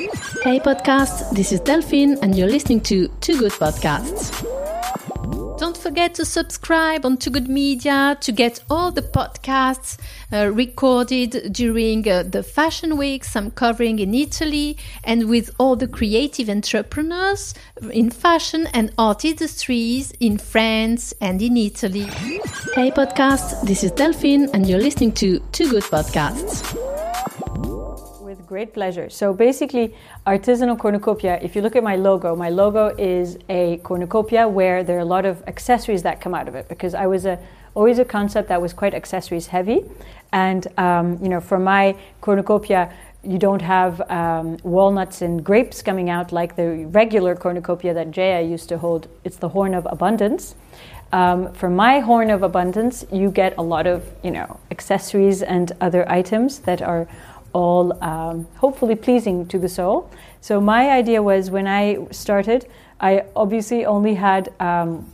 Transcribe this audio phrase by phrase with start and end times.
[0.00, 4.30] Hey podcast, this is Delphine and you're listening to Too Good Podcasts.
[5.58, 9.98] Don't forget to subscribe on Too Good Media to get all the podcasts
[10.32, 15.88] uh, recorded during uh, the fashion weeks I'm covering in Italy and with all the
[15.88, 17.52] creative entrepreneurs
[17.92, 22.04] in fashion and art industries in France and in Italy.
[22.74, 26.99] Hey podcast, this is Delphine and you're listening to Too Good Podcasts
[28.34, 29.08] great pleasure.
[29.10, 29.94] So basically,
[30.26, 34.96] artisanal cornucopia, if you look at my logo, my logo is a cornucopia where there
[34.96, 37.38] are a lot of accessories that come out of it because I was a,
[37.74, 39.84] always a concept that was quite accessories heavy.
[40.32, 46.08] And, um, you know, for my cornucopia, you don't have um, walnuts and grapes coming
[46.08, 49.08] out like the regular cornucopia that Jaya used to hold.
[49.24, 50.54] It's the horn of abundance.
[51.12, 55.72] Um, for my horn of abundance, you get a lot of, you know, accessories and
[55.80, 57.08] other items that are
[57.52, 60.10] all um, hopefully pleasing to the soul.
[60.40, 62.66] So my idea was when I started,
[63.00, 65.10] I obviously only had um,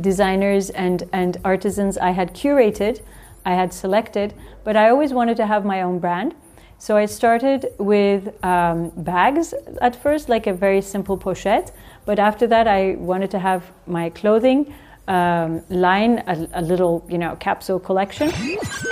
[0.00, 3.00] designers and, and artisans I had curated,
[3.44, 6.34] I had selected, but I always wanted to have my own brand.
[6.78, 11.72] So I started with um, bags at first, like a very simple pochette.
[12.04, 14.74] But after that, I wanted to have my clothing,
[15.08, 18.30] um, line, a, a, little, you know, capsule collection.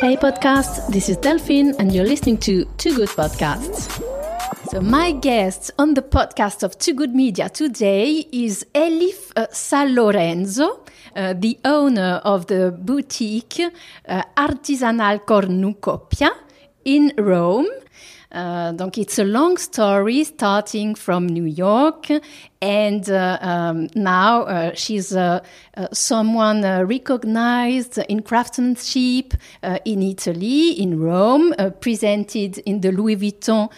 [0.01, 3.91] Hey, podcast, this is Delphine, and you're listening to Two Good Podcasts.
[4.70, 10.81] So, my guest on the podcast of Two Good Media today is Elif uh, Salorenzo,
[11.15, 13.61] uh, the owner of the boutique
[14.09, 16.31] uh, Artisanal Cornucopia
[16.85, 17.69] in Rome.
[18.35, 22.11] Uh, donc it's a long story starting from New York,
[22.61, 25.39] and uh, um, now uh, she's uh,
[25.77, 29.35] uh, someone recognized in craftsmanship
[29.85, 33.69] in Italy, in Rome, presented in the Louis Vuitton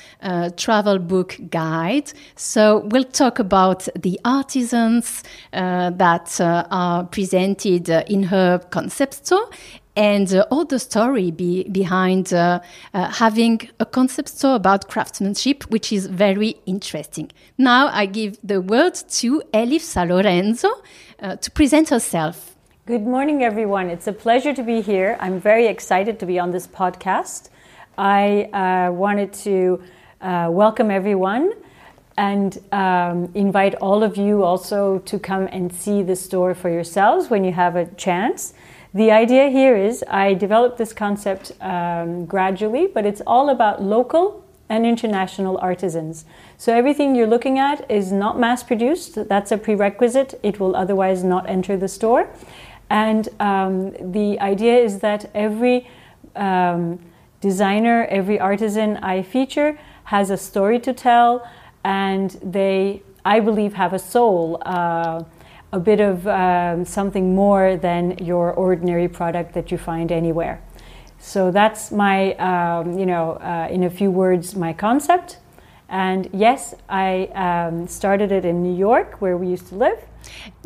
[0.56, 2.10] travel book guide.
[2.36, 9.50] So we'll talk about the artisans that are presented in her concept store
[9.96, 12.60] and uh, all the story be, behind uh,
[12.92, 17.30] uh, having a concept store about craftsmanship, which is very interesting.
[17.56, 20.70] Now I give the word to Elif Salorenzo
[21.20, 22.54] uh, to present herself.
[22.84, 23.88] Good morning, everyone.
[23.88, 25.16] It's a pleasure to be here.
[25.18, 27.48] I'm very excited to be on this podcast.
[27.98, 29.82] I uh, wanted to
[30.20, 31.52] uh, welcome everyone
[32.18, 37.28] and um, invite all of you also to come and see the store for yourselves
[37.28, 38.54] when you have a chance.
[38.96, 44.42] The idea here is I developed this concept um, gradually, but it's all about local
[44.70, 46.24] and international artisans.
[46.56, 49.28] So everything you're looking at is not mass produced.
[49.28, 50.40] That's a prerequisite.
[50.42, 52.30] It will otherwise not enter the store.
[52.88, 55.86] And um, the idea is that every
[56.34, 56.98] um,
[57.42, 61.46] designer, every artisan I feature has a story to tell,
[61.84, 64.56] and they, I believe, have a soul.
[64.62, 65.24] Uh,
[65.76, 70.60] a bit of um, something more than your ordinary product that you find anywhere.
[71.18, 75.38] So that's my, um, you know, uh, in a few words, my concept.
[75.88, 79.98] And yes, I um, started it in New York, where we used to live.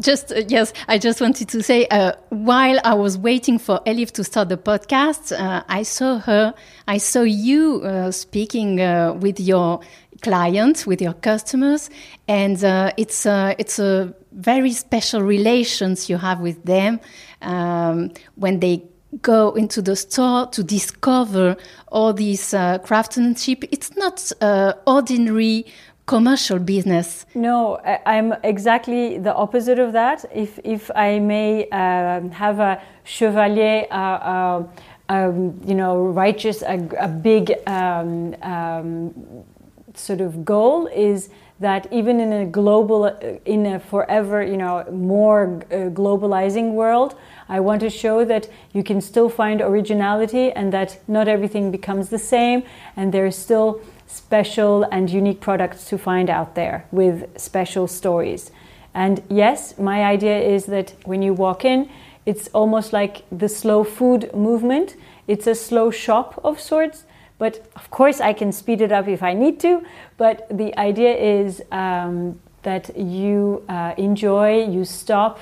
[0.01, 4.13] Just uh, yes, I just wanted to say uh, while I was waiting for Elif
[4.13, 6.55] to start the podcast, uh, I saw her,
[6.89, 9.81] I saw you uh, speaking uh, with your
[10.23, 11.91] clients, with your customers,
[12.27, 17.01] and uh, it's it's a very special relations you have with them
[17.43, 18.83] um, when they
[19.23, 21.57] go into the store to discover
[21.89, 23.65] all this uh, craftsmanship.
[23.73, 25.67] It's not uh, ordinary
[26.07, 27.27] commercial business.
[27.35, 30.25] No, I'm exactly the opposite of that.
[30.35, 33.95] If if I may uh, have a chevalier, uh,
[34.35, 34.63] uh,
[35.09, 39.15] um, you know, righteous, a, a big um, um,
[39.95, 41.31] sort of goal is
[41.61, 43.07] that even in a global,
[43.45, 47.15] in a forever, you know, more uh, globalizing world,
[47.49, 52.09] I want to show that you can still find originality and that not everything becomes
[52.09, 52.63] the same,
[52.97, 58.51] and there's still special and unique products to find out there with special stories.
[58.95, 61.91] And yes, my idea is that when you walk in,
[62.25, 64.97] it's almost like the slow food movement.
[65.29, 67.05] It's a slow shop of sorts
[67.41, 69.83] but of course, I can speed it up if I need to.
[70.19, 75.41] But the idea is um, that you uh, enjoy, you stop,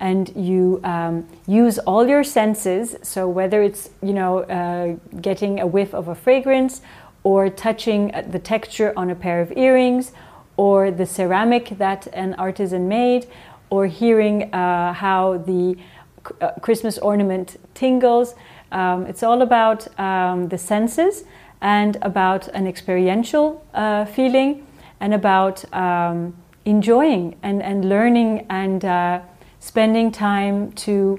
[0.00, 2.96] and you um, use all your senses.
[3.02, 6.82] So whether it's you know uh, getting a whiff of a fragrance,
[7.22, 10.10] or touching the texture on a pair of earrings,
[10.56, 13.26] or the ceramic that an artisan made,
[13.70, 15.76] or hearing uh, how the
[16.40, 18.34] uh, Christmas ornament tingles.
[18.72, 21.24] Um, it's all about um, the senses
[21.60, 24.66] and about an experiential uh, feeling
[25.00, 26.34] and about um,
[26.64, 29.20] enjoying and, and learning and uh,
[29.60, 31.18] spending time to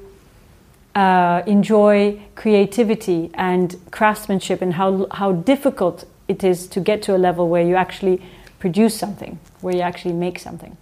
[0.95, 7.19] uh, enjoy creativity and craftsmanship and how, how difficult it is to get to a
[7.19, 8.21] level where you actually
[8.59, 10.75] produce something, where you actually make something.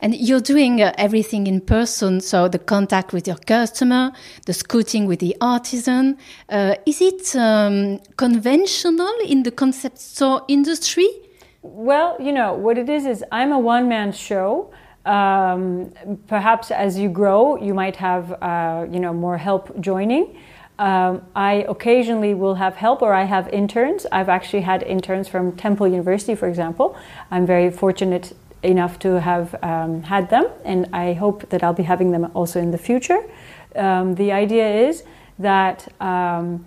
[0.00, 4.12] And you're doing uh, everything in person, so the contact with your customer,
[4.46, 6.18] the scouting with the artisan.
[6.48, 11.08] Uh, is it um, conventional in the concept store industry?
[11.62, 14.72] Well, you know, what it is is I'm a one man show.
[15.04, 15.92] Um,
[16.26, 20.36] perhaps as you grow, you might have, uh, you know, more help joining.
[20.78, 24.06] Um, I occasionally will have help or I have interns.
[24.10, 26.96] I've actually had interns from Temple University, for example.
[27.30, 28.32] I'm very fortunate
[28.62, 32.60] enough to have um, had them, and I hope that I'll be having them also
[32.60, 33.22] in the future.
[33.76, 35.04] Um, the idea is
[35.38, 36.66] that um,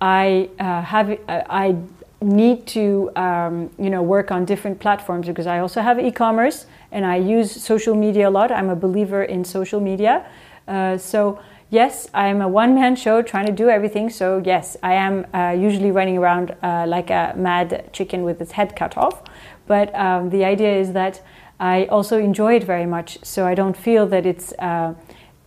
[0.00, 1.76] I uh, have uh, I
[2.20, 7.04] need to um, you know work on different platforms because I also have e-commerce and
[7.04, 8.50] I use social media a lot.
[8.50, 10.24] I'm a believer in social media,
[10.68, 11.40] uh, so
[11.74, 14.08] yes, I'm a one man show trying to do everything.
[14.08, 18.52] So, yes, I am uh, usually running around uh, like a mad chicken with its
[18.52, 19.22] head cut off.
[19.66, 21.22] But um, the idea is that
[21.60, 24.94] I also enjoy it very much, so I don't feel that it's uh,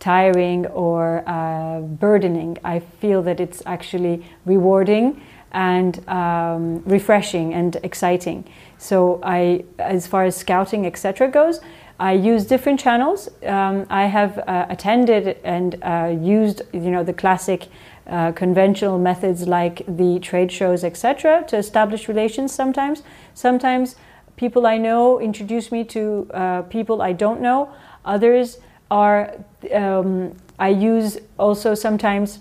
[0.00, 2.58] tiring or uh, burdening.
[2.64, 5.20] I feel that it's actually rewarding
[5.52, 8.44] and um, refreshing and exciting.
[8.78, 11.60] So I, as far as scouting, etc., goes,
[12.00, 13.28] I use different channels.
[13.44, 17.66] Um, I have uh, attended and uh, used, you know, the classic
[18.06, 22.54] uh, conventional methods like the trade shows, etc., to establish relations.
[22.54, 23.02] Sometimes,
[23.34, 23.96] sometimes
[24.38, 27.68] people I know introduce me to uh, people I don't know.
[28.04, 28.58] Others
[28.90, 29.34] are,
[29.74, 32.38] um, I use also sometimes,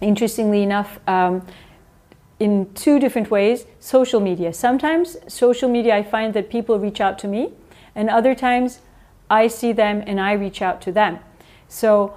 [0.00, 1.46] interestingly enough, um,
[2.40, 4.52] in two different ways social media.
[4.52, 7.52] Sometimes, social media, I find that people reach out to me,
[7.94, 8.80] and other times,
[9.30, 11.18] I see them and I reach out to them.
[11.68, 12.14] So,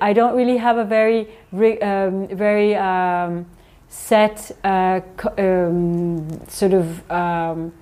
[0.00, 1.28] I don't really have a very,
[1.82, 3.44] um, very um,
[3.88, 5.00] set uh,
[5.36, 7.72] um, sort of um,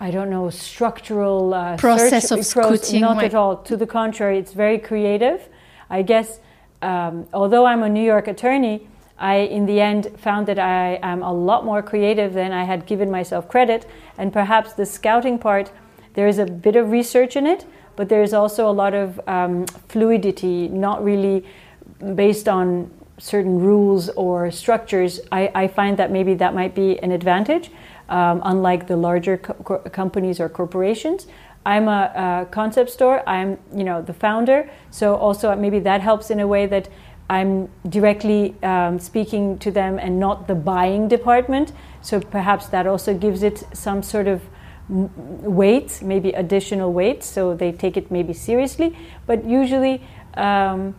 [0.00, 3.00] I don't know, structural uh, process of scouting.
[3.00, 3.56] Not at all.
[3.56, 5.48] To the contrary, it's very creative.
[5.90, 6.38] I guess,
[6.82, 8.86] um, although I'm a New York attorney,
[9.18, 12.86] I, in the end, found that I am a lot more creative than I had
[12.86, 13.86] given myself credit.
[14.16, 15.72] And perhaps the scouting part,
[16.14, 17.66] there is a bit of research in it,
[17.96, 21.44] but there is also a lot of um, fluidity, not really
[22.14, 25.20] based on certain rules or structures.
[25.32, 27.70] I, I find that maybe that might be an advantage
[28.08, 31.26] um, unlike the larger co- companies or corporations.
[31.66, 33.28] I'm a, a, concept store.
[33.28, 34.70] I'm, you know, the founder.
[34.90, 36.88] So also maybe that helps in a way that
[37.28, 41.72] I'm directly um, speaking to them and not the buying department.
[42.00, 44.40] So perhaps that also gives it some sort of
[44.88, 48.96] weight, maybe additional weight, so they take it maybe seriously.
[49.26, 50.02] But usually.
[50.34, 50.94] Um,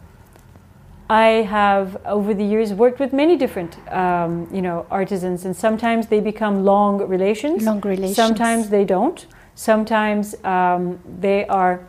[1.09, 6.07] I have over the years worked with many different, um, you know, artisans, and sometimes
[6.07, 7.63] they become long relations.
[7.63, 8.15] Long relations.
[8.15, 9.25] Sometimes they don't.
[9.55, 11.83] Sometimes um, they are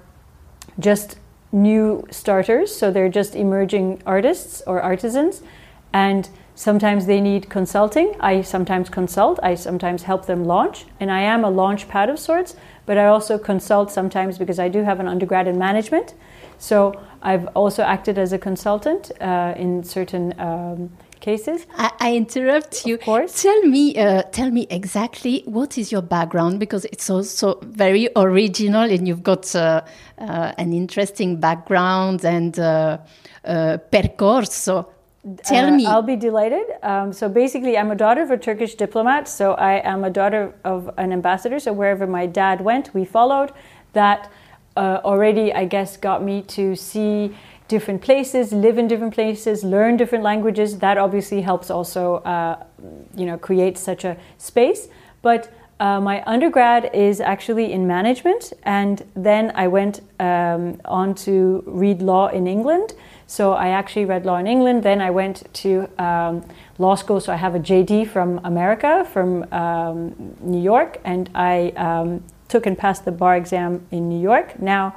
[0.78, 1.19] just
[1.52, 5.43] new starters, so they're just emerging artists or artisans,
[5.93, 8.14] and sometimes they need consulting.
[8.20, 9.38] I sometimes consult.
[9.43, 12.56] I sometimes help them launch, and I am a launch pad of sorts.
[12.87, 16.15] But I also consult sometimes because I do have an undergrad in management.
[16.60, 20.90] So I've also acted as a consultant uh, in certain um,
[21.20, 21.67] cases.
[21.76, 22.94] I, I, interrupt you.
[22.94, 23.43] Of course.
[23.43, 28.82] Tell me, uh, tell me exactly what is your background because it's also very original,
[28.82, 29.82] and you've got uh,
[30.19, 32.98] uh an interesting background and uh,
[33.44, 34.86] uh, percorso.
[35.44, 35.86] Tell me.
[35.86, 36.67] I'll be delighted.
[36.82, 39.29] Um, so basically, I'm a daughter of a Turkish diplomat.
[39.29, 41.58] So I am a daughter of an ambassador.
[41.58, 43.52] So wherever my dad went, we followed
[43.93, 44.31] that
[44.81, 47.37] uh, already, I guess, got me to see
[47.69, 50.79] different places, live in different places, learn different languages.
[50.79, 52.65] That obviously helps also, uh,
[53.15, 54.89] you know, create such a space.
[55.20, 61.63] But uh, my undergrad is actually in management, and then I went um, on to
[61.67, 62.94] read law in England.
[63.27, 64.82] So I actually read law in England.
[64.82, 66.43] Then I went to um,
[66.79, 67.20] law school.
[67.20, 72.66] So I have a JD from America, from um, New York, and I um, took
[72.66, 74.60] and passed the bar exam in New York.
[74.60, 74.94] Now,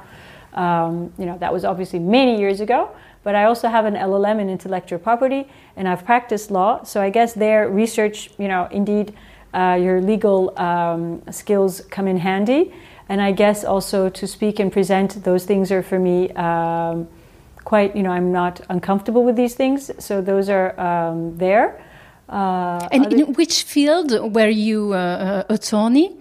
[0.54, 2.90] um, you know, that was obviously many years ago,
[3.22, 6.82] but I also have an LLM in intellectual property and I've practiced law.
[6.84, 9.14] So I guess there, research, you know, indeed,
[9.52, 12.72] uh, your legal um, skills come in handy.
[13.08, 17.08] And I guess also to speak and present, those things are for me um,
[17.64, 19.90] quite, you know, I'm not uncomfortable with these things.
[19.98, 21.82] So those are um, there.
[22.28, 26.16] Uh, And in which field were you uh, uh, attorney?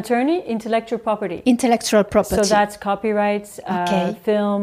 [0.00, 1.42] Attorney, intellectual property.
[1.44, 2.42] Intellectual property.
[2.42, 4.02] So that's copyrights, Okay.
[4.10, 4.62] uh, film,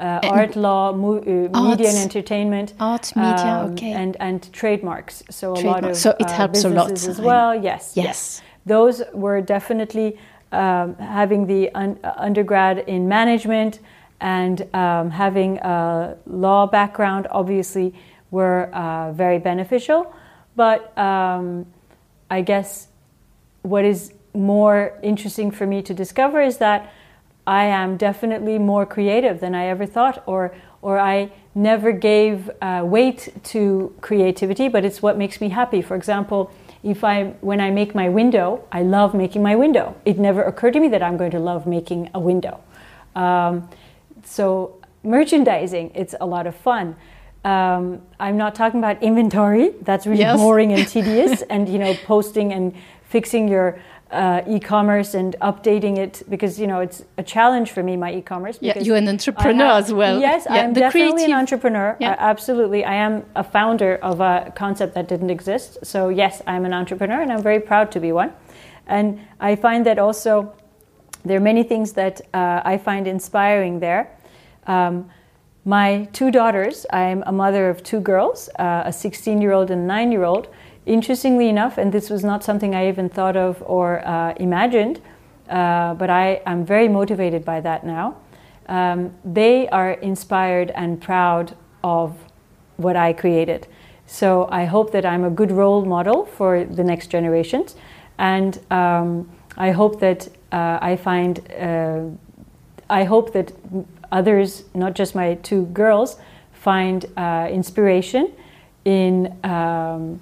[0.00, 3.92] uh, art law, mo- uh, media and entertainment, Art, media, um, okay.
[3.92, 5.22] and and trademarks.
[5.30, 6.90] So a lot of So it uh, helps a lot.
[6.92, 7.50] as I- well.
[7.54, 8.42] Yes, Yes.
[8.66, 10.08] Those were definitely
[10.52, 13.80] um, having the un- uh, undergrad in management
[14.20, 17.26] and um, having a law background.
[17.30, 17.92] Obviously,
[18.30, 20.00] were uh, very beneficial.
[20.56, 21.66] But um,
[22.30, 22.88] I guess
[23.62, 26.92] what is more interesting for me to discover is that
[27.46, 32.82] I am definitely more creative than I ever thought, or or I never gave uh,
[32.84, 35.82] weight to creativity, but it's what makes me happy.
[35.82, 36.50] For example,
[36.82, 39.96] if I when I make my window, I love making my window.
[40.04, 42.60] It never occurred to me that I'm going to love making a window.
[43.14, 43.68] Um,
[44.24, 46.96] so merchandising, it's a lot of fun.
[47.44, 49.70] Um, I'm not talking about inventory.
[49.82, 50.38] That's really Yes.
[50.38, 52.72] boring and tedious, and you know, posting and
[53.08, 53.78] fixing your
[54.12, 58.58] uh, e-commerce and updating it because you know it's a challenge for me my e-commerce.
[58.60, 60.20] Yeah, you're an entrepreneur have- as well.
[60.20, 61.96] Yes, Yeah, I'm the definitely creative- an entrepreneur.
[61.98, 62.10] Yeah.
[62.12, 65.78] Uh, absolutely, I am a founder of a concept that didn't exist.
[65.82, 68.32] So yes, I'm an entrepreneur, and I'm very proud to be one.
[68.86, 70.52] And I find that also
[71.24, 74.10] there are many things that uh, I find inspiring there.
[74.66, 75.08] Um,
[75.64, 79.82] my two daughters, I'm a mother of two girls, uh, a 16 year old and
[79.82, 80.48] a 9 year old.
[80.84, 85.00] Interestingly enough, and this was not something I even thought of or uh, imagined,
[85.48, 88.16] uh, but I am very motivated by that now.
[88.66, 92.16] Um, they are inspired and proud of
[92.78, 93.68] what I created.
[94.06, 97.76] So I hope that I'm a good role model for the next generations.
[98.18, 102.04] And um, I hope that uh, I find, uh,
[102.90, 103.52] I hope that
[104.10, 106.16] others, not just my two girls,
[106.52, 108.32] find uh, inspiration
[108.84, 110.20] in um,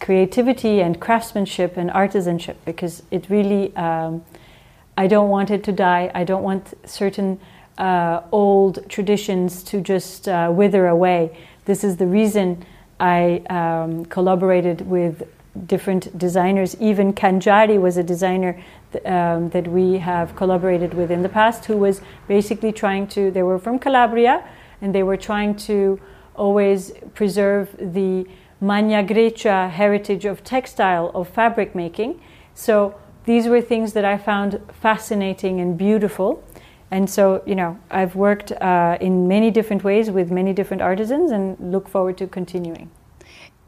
[0.00, 4.24] creativity and craftsmanship and artisanship because it really, um,
[4.96, 6.10] I don't want it to die.
[6.14, 7.38] I don't want certain
[7.78, 11.36] uh, old traditions to just uh, wither away.
[11.66, 12.64] This is the reason
[12.98, 15.22] I um, collaborated with
[15.66, 16.76] different designers.
[16.80, 18.62] Even Kanjari was a designer
[19.04, 23.42] um, that we have collaborated with in the past who was basically trying to, they
[23.42, 24.44] were from Calabria
[24.80, 26.00] and they were trying to
[26.34, 28.26] always preserve the
[28.60, 32.20] Magna Grecia heritage of textile, of fabric making.
[32.54, 36.42] So these were things that I found fascinating and beautiful.
[36.90, 41.30] And so, you know, I've worked uh, in many different ways with many different artisans
[41.30, 42.90] and look forward to continuing.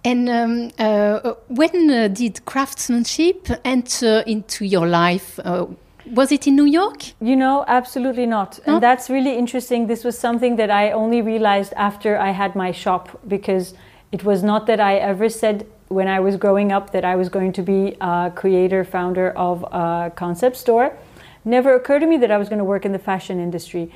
[0.04, 5.38] And um, uh, when uh, did craftsmanship enter into your life?
[5.44, 5.66] Uh,
[6.10, 7.04] was it in New York?
[7.20, 8.58] You know, absolutely not.
[8.66, 8.74] No?
[8.74, 9.86] And that's really interesting.
[9.86, 13.74] This was something that I only realized after I had my shop because
[14.12, 17.28] it was not that I ever said when I was growing up that I was
[17.28, 20.96] going to be a creator, founder of a concept store.
[21.44, 23.90] Never occurred to me that I was going to work in the fashion industry.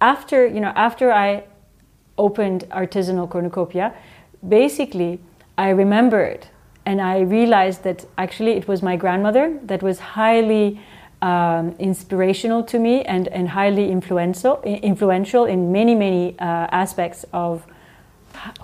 [0.00, 1.44] After, you know, after I
[2.18, 3.94] opened artisanal cornucopia,
[4.46, 5.20] basically
[5.56, 6.46] I remembered
[6.84, 10.80] and I realized that actually it was my grandmother that was highly
[11.22, 17.64] um, inspirational to me and, and highly influential, influential in many, many uh, aspects of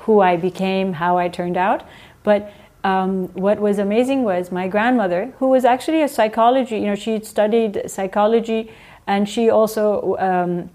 [0.01, 1.87] who I became, how I turned out.
[2.23, 2.53] But
[2.85, 7.23] um, what was amazing was my grandmother, who was actually a psychology, you know, she
[7.23, 8.73] studied psychology
[9.07, 10.71] and she also um,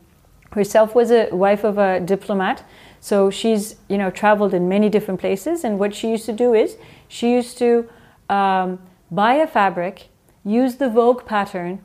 [0.51, 2.63] herself was a wife of a diplomat.
[2.99, 5.63] So she's, you know, traveled in many different places.
[5.63, 7.87] And what she used to do is she used to
[8.29, 8.79] um,
[9.11, 10.07] buy a fabric,
[10.43, 11.81] use the Vogue pattern,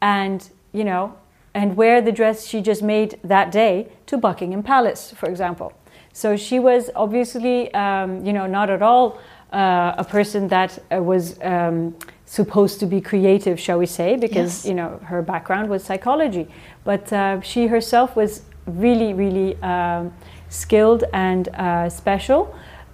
[0.00, 1.16] and, you know,
[1.54, 5.72] and wear the dress she just made that day to Buckingham Palace, for example.
[6.16, 9.18] So she was obviously, um, you know, not at all
[9.52, 11.94] uh, a person that uh, was um,
[12.24, 14.66] supposed to be creative, shall we say, because Yes.
[14.66, 16.48] you know her background was psychology.
[16.84, 20.10] But uh, she herself was really, really um,
[20.48, 22.40] skilled and uh, special,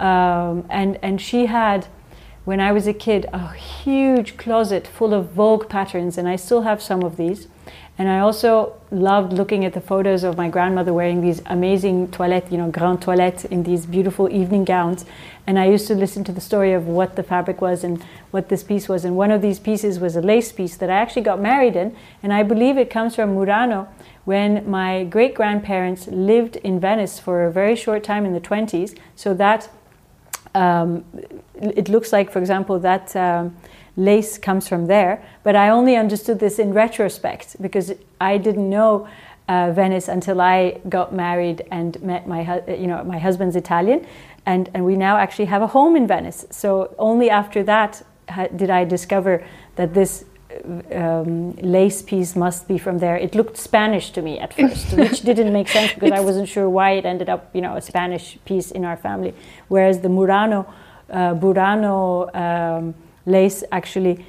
[0.00, 1.86] um, and and she had.
[2.44, 6.62] When I was a kid, a huge closet full of Vogue patterns, and I still
[6.62, 7.46] have some of these.
[7.98, 12.50] And I also loved looking at the photos of my grandmother wearing these amazing toilettes,
[12.50, 15.04] you know, grand toilettes in these beautiful evening gowns.
[15.46, 18.48] And I used to listen to the story of what the fabric was and what
[18.48, 19.04] this piece was.
[19.04, 21.94] And one of these pieces was a lace piece that I actually got married in.
[22.22, 23.88] And I believe it comes from Murano
[24.24, 28.96] when my great grandparents lived in Venice for a very short time in the 20s.
[29.16, 29.68] So that
[30.54, 31.04] um,
[31.54, 33.56] it looks like, for example, that um,
[33.96, 35.22] lace comes from there.
[35.42, 39.06] But I only understood this in retrospect because I didn't know
[39.48, 44.06] uh, Venice until I got married and met my, hu- you know, my husband's Italian.
[44.46, 46.46] and and we now actually have a home in Venice.
[46.50, 49.44] So only after that ha- did I discover
[49.76, 50.24] that this
[50.92, 53.16] um, lace piece must be from there.
[53.16, 56.68] It looked Spanish to me at first, which didn't make sense because I wasn't sure
[56.68, 59.34] why it ended up, you know, a Spanish piece in our family.
[59.68, 60.66] Whereas the Murano,
[61.10, 62.94] uh, Burano um,
[63.26, 64.24] lace actually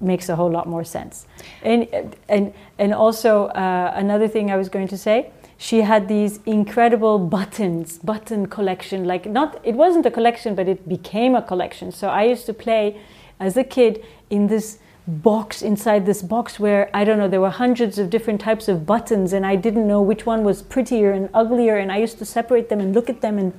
[0.00, 1.26] makes a whole lot more sense.
[1.62, 1.88] And
[2.28, 5.30] and and also uh, another thing I was going to say.
[5.56, 9.04] She had these incredible buttons, button collection.
[9.04, 11.92] Like not, it wasn't a collection, but it became a collection.
[11.92, 13.00] So I used to play
[13.38, 17.50] as a kid in this box inside this box where I don't know there were
[17.50, 21.28] hundreds of different types of buttons and I didn't know which one was prettier and
[21.34, 23.52] uglier and I used to separate them and look at them and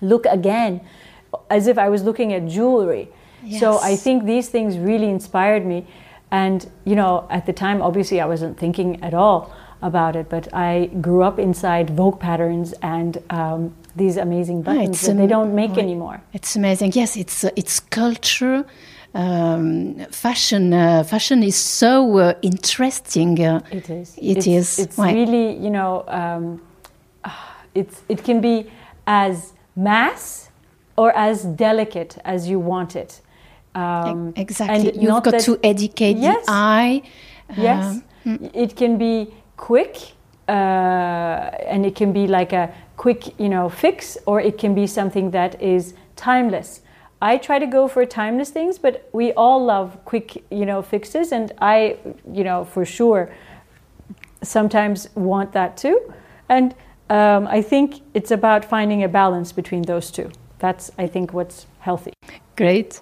[0.00, 0.80] look again
[1.50, 3.08] as if I was looking at jewelry.
[3.42, 3.60] Yes.
[3.60, 5.86] So I think these things really inspired me
[6.30, 10.52] and you know at the time obviously I wasn't thinking at all about it but
[10.54, 15.54] I grew up inside Vogue patterns and um, these amazing buttons it's that they don't
[15.54, 15.78] make right.
[15.78, 16.22] anymore.
[16.32, 16.92] It's amazing.
[16.94, 18.64] Yes, it's uh, it's culture.
[19.12, 23.44] Um, fashion, uh, fashion is so uh, interesting.
[23.44, 24.16] Uh, It is.
[24.16, 25.12] It it's, is, It's right.
[25.12, 26.62] really, you know, um,
[27.74, 28.70] it's it can be
[29.06, 30.50] as mass
[30.96, 33.20] or as delicate as you want it.
[33.74, 34.90] Um, exactly.
[34.90, 36.44] and You've got that- to educate Yes.
[36.46, 37.02] the eye.
[37.56, 39.96] Yes, Um, it can be quick,
[40.48, 44.86] uh, and it can be like a quick, you know, fix, or it can be
[44.86, 46.80] something that is timeless.
[47.22, 51.32] I try to go for timeless things, but we all love quick, you know, fixes,
[51.32, 51.96] and I,
[52.32, 53.30] you know, for sure,
[54.42, 55.98] sometimes want that too.
[56.48, 56.74] And
[57.10, 60.30] um, I think it's about finding a balance between those two.
[60.58, 62.12] That's, I think, what's healthy.
[62.56, 63.00] Great.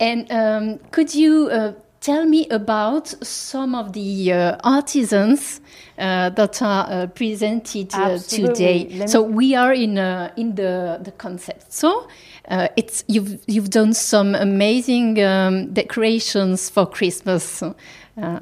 [0.00, 5.60] And um, could you uh, tell me about some of the uh, artisans
[5.98, 8.88] uh, that are uh, presented uh, today?
[8.90, 11.72] Let So we are in uh, in the the concept.
[11.72, 12.06] So
[12.48, 17.62] uh, it's you've you've done some amazing um, decorations for Christmas.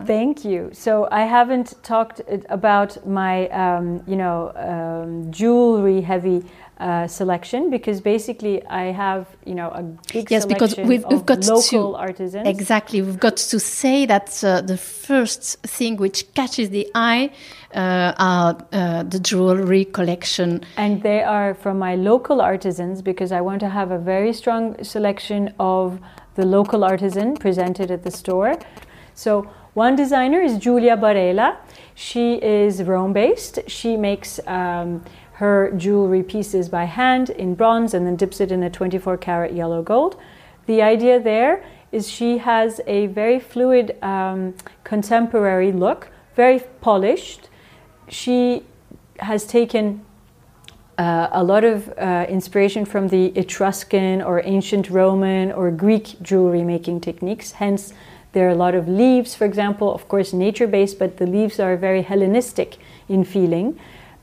[0.06, 0.71] Thank you.
[0.73, 6.44] So I haven't talked about my, um, you know, um, jewelry-heavy
[6.81, 9.83] uh, selection because basically I have, you know, a
[10.13, 12.49] big Yes, because we've- we've of got to- artisans.
[12.49, 13.01] Exactly.
[13.03, 17.31] We've got to say that uh, the first thing which catches the eye
[17.75, 20.63] uh, are uh, the jewelry collection.
[20.77, 24.83] And they are from my local artisans because I want to have a very strong
[24.83, 25.99] selection of
[26.35, 28.59] the local artisan presented at the store.
[29.15, 31.57] So one designer is Giulia Barella.
[31.95, 33.59] She is Rome based.
[33.69, 38.62] She makes um, her jewelry pieces by hand in bronze and then dips it in
[38.62, 40.16] a 24 karat yellow gold.
[40.66, 47.49] The idea there is she has a very fluid um, contemporary look, very polished.
[48.09, 48.64] She
[49.18, 50.05] has taken
[50.99, 56.62] uh, a lot of uh, inspiration from the Etruscan or ancient Roman or Greek jewelry
[56.62, 57.53] making techniques.
[57.53, 57.92] Hence,
[58.33, 61.61] there are a lot of leaves, for example, of course, nature based, but the leaves
[61.61, 63.79] are very Hellenistic in feeling.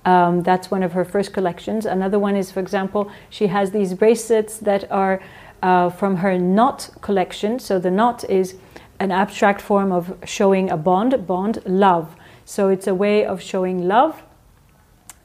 [0.06, 1.86] Um, that's one of her first collections.
[1.86, 5.22] Another one is, for example, she has these bracelets that are
[5.62, 7.60] uh, from her knot collection.
[7.60, 8.56] So the knot is
[9.00, 12.16] an abstract form of showing a bond, bond, love.
[12.46, 14.24] So it's a way of showing love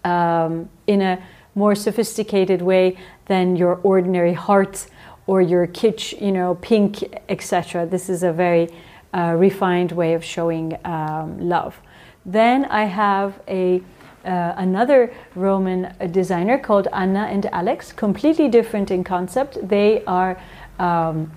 [0.05, 1.23] um, in a
[1.55, 4.87] more sophisticated way than your ordinary heart
[5.27, 7.87] or your kitsch, you know, pink, etc.
[7.87, 8.69] This is a very
[9.13, 11.81] uh, refined way of showing um, love.
[12.25, 13.83] Then I have a
[14.27, 19.59] uh, another Roman designer called Anna and Alex, completely different in concept.
[19.67, 20.41] They are
[20.79, 21.31] um,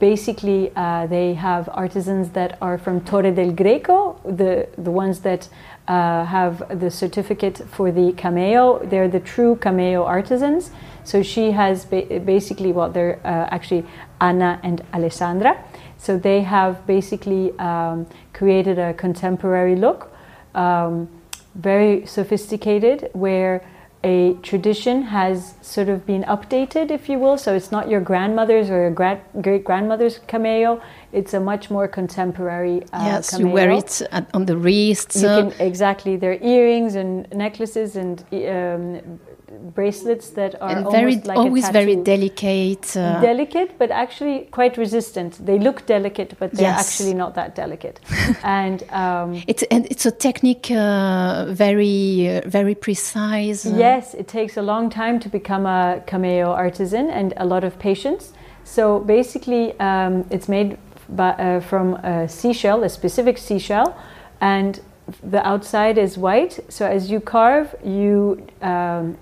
[0.00, 5.48] basically uh, they have artisans that are from Torre del Greco, the the ones that
[5.88, 8.84] uh, have the certificate for the cameo.
[8.84, 10.70] They're the true cameo artisans.
[11.04, 13.84] So she has ba- basically well, they're uh, actually
[14.20, 15.62] Anna and Alessandra.
[15.98, 20.10] So they have basically um, created a contemporary look,
[20.54, 21.08] um,
[21.54, 23.62] very sophisticated, where
[24.02, 27.36] a tradition has sort of been updated, if you will.
[27.36, 30.80] So it's not your grandmother's or your gra- great grandmother's cameo.
[31.12, 33.48] It's a much more contemporary uh, yes, cameo.
[33.48, 35.20] you wear it on the wrists.
[35.20, 36.16] You uh, can exactly.
[36.16, 39.20] There are earrings and necklaces and um,
[39.74, 42.96] bracelets that are very like always very delicate.
[42.96, 45.44] Uh, delicate, but actually quite resistant.
[45.44, 46.80] They look delicate, but they're Yes.
[46.80, 48.00] actually not that delicate.
[48.44, 53.66] and um, it's and it's a technique uh, very uh, very precise.
[53.66, 57.78] Yes, it takes a long time to become a cameo artisan and a lot of
[57.78, 58.32] patience.
[58.64, 63.96] So basically, um, it's made by, uh, from a seashell, a specific seashell,
[64.40, 64.80] and
[65.24, 66.60] the outside is white.
[66.68, 69.16] So as you carve, you um,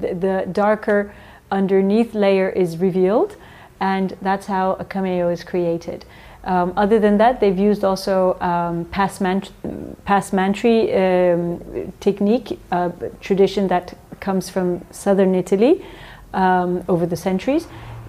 [0.00, 1.12] the, darker
[1.50, 3.36] underneath layer is revealed,
[3.80, 6.04] and that's how a cameo is created.
[6.44, 9.54] Um, other than that, they've used also um, passementerie
[10.94, 15.84] um, technique, a tradition that comes from southern Italy
[16.34, 17.66] um, over the centuries,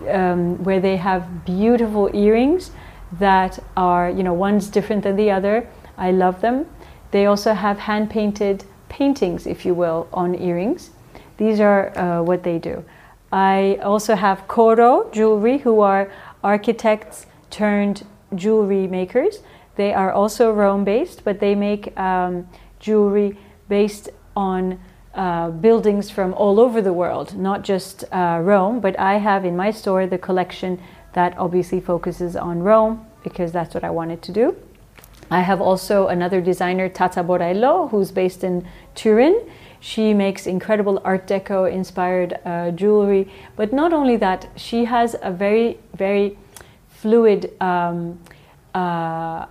[0.09, 2.71] um, where they have beautiful earrings
[3.19, 5.67] that are, you know, one's different than the other.
[5.97, 6.65] I love them.
[7.11, 10.89] They also have hand painted paintings, if you will, on earrings.
[11.37, 12.83] These are uh, what they do.
[13.31, 16.11] I also have Coro jewelry, who are
[16.43, 19.39] architects turned jewelry makers.
[19.75, 22.47] They are also Rome based, but they make um,
[22.79, 24.79] jewelry based on
[25.13, 28.79] uh, buildings from all over the world, not just uh, Rome.
[28.79, 30.81] But I have in my store the collection
[31.13, 34.55] that obviously focuses on Rome because that's what I wanted to do.
[35.31, 39.49] I have also another designer, Tata Borello, who's based in Turin.
[39.85, 43.31] She makes incredible Art Deco inspired uh, jewelry.
[43.55, 46.39] But not only that, she has a very, very
[46.89, 47.53] fluid.
[47.61, 48.19] Um,
[48.73, 49.45] uh,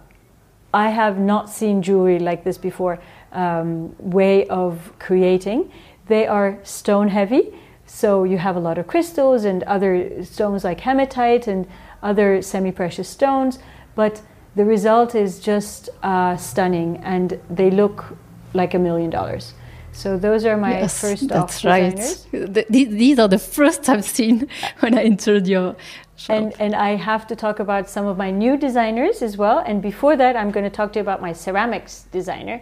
[0.75, 2.99] I have not seen jewelry like this before.
[3.31, 5.71] Um, way of creating.
[6.09, 7.55] They are stone heavy,
[7.87, 11.65] so you have a lot of crystals and other stones like hematite and
[12.03, 13.61] other semi precious stones,
[13.95, 14.21] but
[14.57, 18.17] the result is just uh, stunning and they look
[18.53, 19.55] like a million dollars.
[19.95, 21.97] So those are my yes, first that's right.
[22.33, 24.49] The, these are the first I've seen
[24.81, 25.77] when I entered your
[26.17, 26.37] shop.
[26.37, 29.61] And, and I have to talk about some of my new designers as well.
[29.61, 32.61] And before that, I'm going to talk to you about my ceramics designer.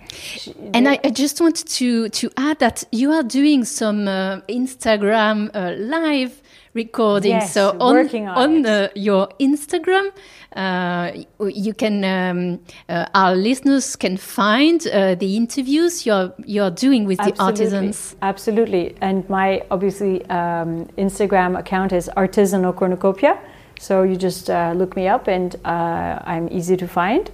[0.75, 5.51] And I, I just wanted to, to add that you are doing some uh, Instagram
[5.55, 6.43] uh, live
[6.75, 7.33] recording.
[7.33, 10.11] Yes, so on, on, on uh, your Instagram,
[10.57, 11.13] uh,
[11.47, 17.21] you can um, uh, our listeners can find uh, the interviews you're you're doing with
[17.21, 17.39] Absolutely.
[17.39, 18.17] the artisans.
[18.23, 23.39] Absolutely, and my obviously um, Instagram account is artisanal cornucopia.
[23.79, 27.31] So you just uh, look me up, and uh, I'm easy to find.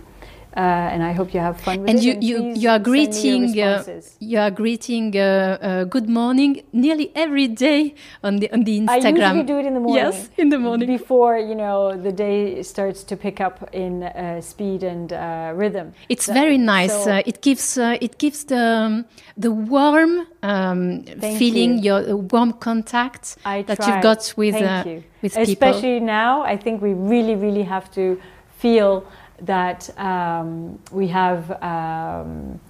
[0.56, 2.04] Uh, and I hope you have fun with and it.
[2.04, 3.84] You, and you, you are greeting, uh,
[4.18, 9.04] you are greeting uh, uh, good morning nearly every day on the on the Instagram.
[9.04, 10.04] I usually do it in the morning.
[10.04, 14.40] Yes, in the morning before you know the day starts to pick up in uh,
[14.40, 15.92] speed and uh, rhythm.
[16.08, 17.04] It's so, very nice.
[17.04, 19.04] So it gives it gives the um,
[19.36, 21.04] the warm um,
[21.38, 21.84] feeling, you.
[21.84, 23.94] your warm contact I that try.
[23.94, 25.68] you've got with Thank with Especially people.
[25.68, 28.20] Especially now, I think we really, really have to
[28.58, 29.06] feel
[29.42, 32.60] that um, we have um,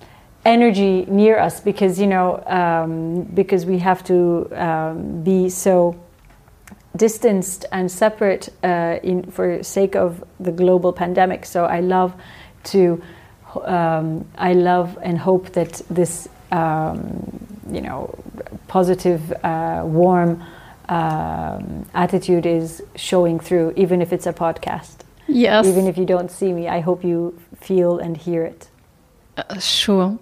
[0.45, 5.99] energy near us because you know um, because we have to um, be so
[6.97, 11.47] distanced and separate uh, in for sake of the global pandemic.
[11.47, 12.15] So I love
[12.65, 13.03] to
[13.65, 18.15] um, I love and hope that this um, you know
[18.69, 20.45] positive, uh, warm
[20.89, 25.08] attitude is showing through, even if it's a podcast.
[25.29, 25.67] Yes.
[25.67, 28.69] Even if you don't see me, I hope you feel and hear it.
[29.37, 30.19] Uh, sure.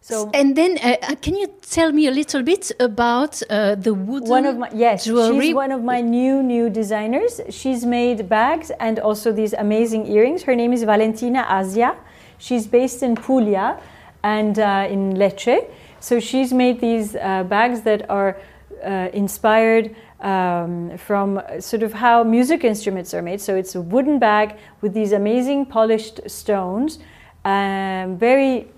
[0.00, 3.92] So, and then, uh, uh, can you tell me a little bit about uh, the
[3.92, 5.46] wooden one of my yes, jewelry?
[5.46, 7.40] she's one of my new new designers.
[7.50, 10.44] She's made bags and also these amazing earrings.
[10.44, 11.96] Her name is Valentina Asia.
[12.38, 13.80] She's based in Puglia
[14.22, 15.68] and uh, in Lecce.
[15.98, 18.38] So she's made these uh, bags that are
[18.84, 23.40] inspired um, from sort of how music instruments are made.
[23.40, 26.98] So it's a wooden bag with these amazing polished stones,
[27.44, 28.68] um, very,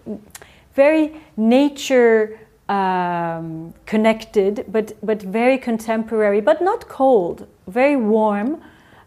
[0.75, 8.63] very nature um, connected, but but very contemporary, but not cold, very warm.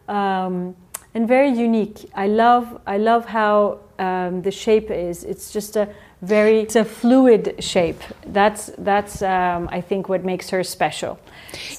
[0.07, 0.75] Um,
[1.13, 2.09] and very unique.
[2.15, 5.23] I love I love how um, the shape is.
[5.23, 5.89] It's just a
[6.21, 8.01] very it's a fluid shape.
[8.25, 11.19] That's that's um, I think what makes her special.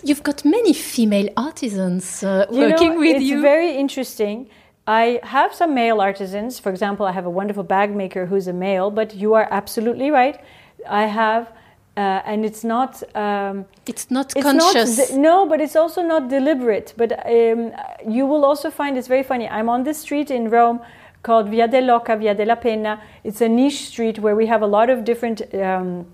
[0.03, 3.37] You've got many female artisans uh, you working know, with it's you.
[3.37, 4.49] It's very interesting.
[4.87, 6.59] I have some male artisans.
[6.59, 8.91] For example, I have a wonderful bag maker who's a male.
[8.91, 10.41] But you are absolutely right.
[10.89, 11.53] I have.
[11.95, 16.31] Uh, and it's not um, it's not it's conscious not no but it's also not
[16.31, 17.71] deliberate but um,
[18.09, 20.81] you will also find it's very funny i'm on this street in rome
[21.23, 24.91] called via dell'oca via della penna it's a niche street where we have a lot
[24.91, 26.07] of different um,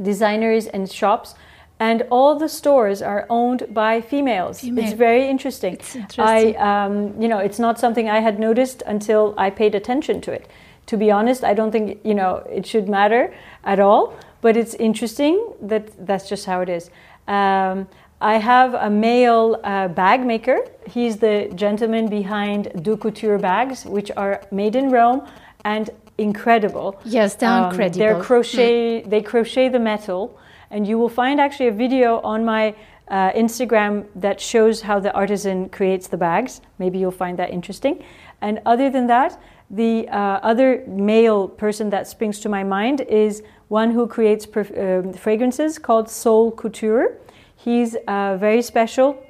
[0.00, 1.34] designers and shops
[1.80, 4.60] and all the stores are owned by females.
[4.60, 4.84] Female.
[4.84, 5.74] It's very interesting.
[5.74, 6.56] It's interesting.
[6.56, 10.32] I, um, you know, it's not something I had noticed until I paid attention to
[10.32, 10.46] it.
[10.86, 13.32] To be honest, I don't think you know it should matter
[13.64, 14.14] at all.
[14.42, 16.90] But it's interesting that that's just how it is.
[17.28, 17.88] Um,
[18.20, 20.58] I have a male uh, bag maker.
[20.86, 25.22] He's the gentleman behind Du Couture bags, which are made in Rome
[25.64, 27.00] and incredible.
[27.04, 27.98] Yes, they're Um, incredible.
[27.98, 29.02] They're crochet.
[29.02, 30.36] They crochet the metal
[30.72, 32.74] And you will find actually a video on my
[33.08, 36.60] uh, Instagram that shows how the artisan creates the bags.
[36.78, 38.04] Maybe you'll find that interesting.
[38.40, 39.36] And other than that,
[39.68, 44.76] the uh, other male person that springs to my mind is one who creates perf-
[44.78, 47.16] um, fragrances called Soul Couture.
[47.64, 49.22] He's uh, very special.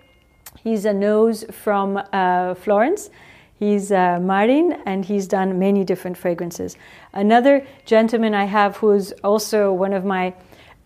[0.62, 3.10] He's a nose from uh, Florence.
[3.58, 6.76] He's uh, Marin and he's done many different fragrances.
[7.12, 10.32] Another gentleman I have who's also one of my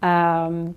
[0.01, 0.75] um,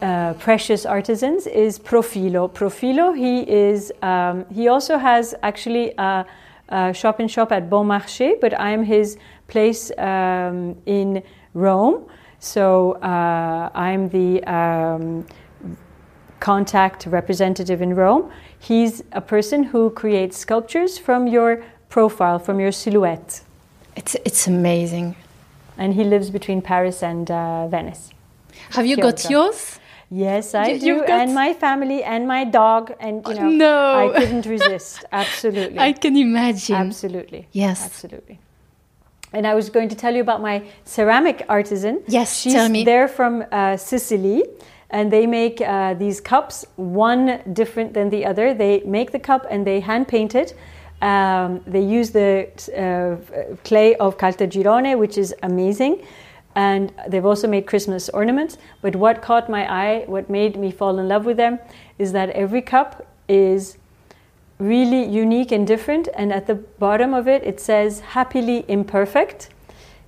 [0.00, 2.48] uh, precious artisans is Profilo.
[2.48, 6.24] Profilo, he is um, he also has actually a,
[6.68, 11.22] a, shop in shop at Bon Marché, but I'm his place um, in
[11.54, 12.06] Rome.
[12.38, 15.26] So uh, I'm the um,
[16.40, 18.30] contact representative in Rome.
[18.58, 23.42] He's a person who creates sculptures from your profile, from your silhouette.
[23.96, 25.16] It's, it's amazing.
[25.76, 28.10] And he lives between Paris and uh, Venice.
[28.70, 29.78] Have you got yours?
[30.10, 34.12] Yes, I you, do, and my family and my dog, and you know, no.
[34.12, 35.04] I couldn't resist.
[35.12, 36.74] Absolutely, I can imagine.
[36.74, 38.40] Absolutely, yes, absolutely.
[39.32, 42.02] And I was going to tell you about my ceramic artisan.
[42.08, 42.82] Yes, She's, tell me.
[42.82, 44.42] They're from uh, Sicily,
[44.90, 48.54] and they make uh, these cups, one different than the other.
[48.54, 50.56] They make the cup and they hand paint it.
[51.00, 56.02] Um, they use the uh, clay of Caltagirone, which is amazing
[56.54, 58.58] and they've also made Christmas ornaments.
[58.82, 61.58] But what caught my eye, what made me fall in love with them,
[61.98, 63.78] is that every cup is
[64.58, 69.48] really unique and different, and at the bottom of it, it says happily imperfect.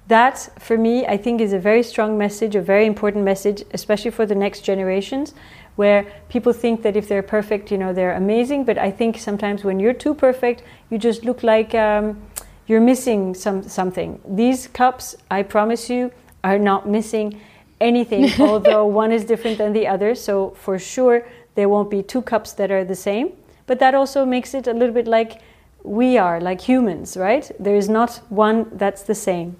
[0.08, 4.10] That, for me, I think is a very strong message, a very important message, especially
[4.10, 5.32] for the next generations,
[5.76, 8.64] where people think that if they're perfect, you know, they're amazing.
[8.64, 12.20] But I think sometimes when you're too perfect, you just look like um,
[12.66, 14.20] you're missing some something.
[14.28, 16.10] These cups, I promise you,
[16.44, 17.40] are not missing
[17.80, 20.14] anything, although one is different than the other.
[20.14, 23.32] So for sure, there won't be two cups that are the same.
[23.66, 25.40] But that also makes it a little bit like
[25.84, 27.50] we are, like humans, right?
[27.58, 29.56] There is not one that's the same.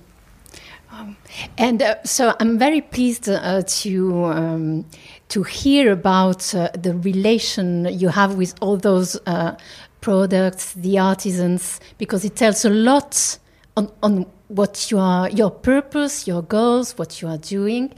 [0.92, 1.16] Um,
[1.56, 4.84] and uh, so I'm very pleased uh, to um,
[5.28, 9.56] to hear about uh, the relation you have with all those uh,
[10.02, 13.38] products, the artisans, because it tells a lot
[13.74, 17.94] on, on what you are, your purpose, your goals, what you are doing.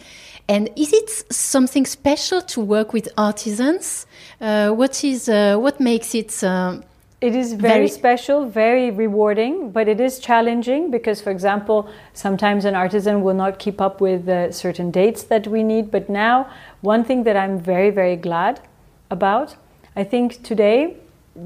[0.49, 4.07] And is it something special to work with artisans?
[4.41, 6.45] Uh, what is uh, what makes it?
[6.45, 6.81] Uh,
[7.25, 12.67] it is very, very, special, very rewarding, but it is challenging because, for example, sometimes
[12.67, 15.91] an artisan will not keep up with uh, certain dates that we need.
[15.91, 16.51] But now,
[16.83, 18.61] one thing that I'm very, very glad
[19.11, 19.57] about,
[19.97, 20.99] I think today,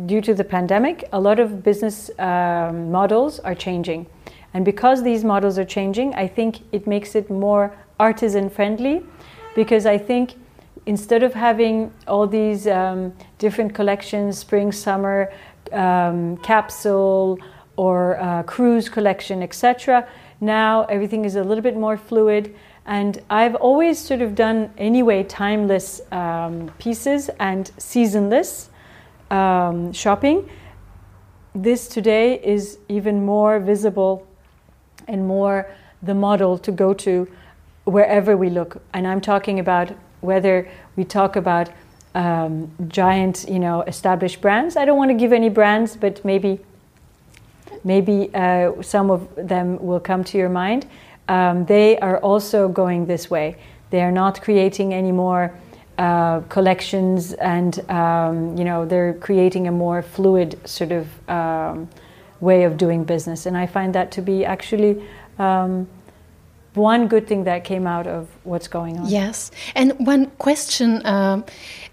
[0.06, 4.06] due to the pandemic, a lot of business um, models are changing.
[4.54, 9.04] And because these models are changing, I think it makes it more artisan friendly
[9.54, 10.34] because I think
[10.88, 15.30] instead of having all these um, different collections, spring, summer,
[15.72, 17.38] um, capsule,
[17.76, 20.06] or uh, cruise collection, etc.,
[20.40, 22.54] now everything is a little bit more fluid.
[22.86, 28.70] And I've always sort of done, anyway, timeless um, pieces and seasonless
[29.30, 30.48] um, shopping.
[31.54, 34.26] This today is even more visible
[35.06, 35.70] and more
[36.02, 37.28] the model to go to
[37.84, 38.82] wherever we look.
[38.94, 41.70] And I'm talking about whether we talk about
[42.14, 44.76] um, giant, you know, established brands.
[44.76, 46.60] I don't want to give any brands, but maybe
[47.84, 50.86] maybe uh, some of them will come to your mind.
[51.28, 53.56] Um, they are also going this way.
[53.90, 55.54] They are not creating any more
[55.98, 61.88] uh, collections, and um, you know, they're creating a more fluid sort of um,
[62.40, 63.46] way of doing business.
[63.46, 65.02] And I find that to be actually
[65.38, 65.88] um,
[66.78, 69.06] one good thing that came out of what's going on.
[69.08, 69.50] Yes.
[69.74, 71.42] And one question uh,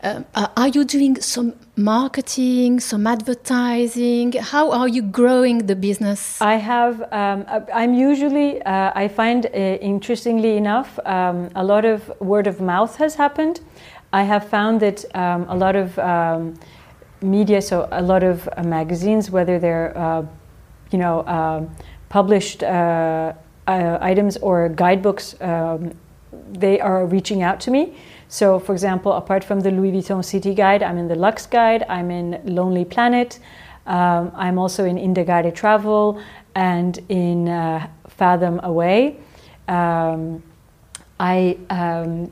[0.04, 4.34] uh, Are you doing some marketing, some advertising?
[4.34, 6.42] How are you growing the business?
[6.42, 12.12] I have, um, I'm usually, uh, I find uh, interestingly enough, um, a lot of
[12.20, 13.60] word of mouth has happened.
[14.14, 16.54] I have found that um, a lot of um,
[17.22, 20.26] media, so a lot of uh, magazines, whether they're, uh,
[20.92, 21.66] you know, uh,
[22.10, 22.64] published
[23.68, 25.94] uh, items or guidebooks, um,
[26.52, 27.96] they are reaching out to me.
[28.28, 31.86] So, for example, apart from the Louis Vuitton City Guide, I'm in the Luxe Guide,
[31.88, 33.40] I'm in Lonely Planet,
[33.86, 36.22] um, I'm also in Indagare Travel
[36.56, 39.18] and in uh, Fathom Away.
[39.68, 40.42] Um,
[41.20, 42.32] I um,